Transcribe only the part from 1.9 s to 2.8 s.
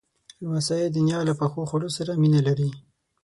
سره مینه لري.